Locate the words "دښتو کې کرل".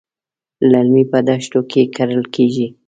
1.27-2.21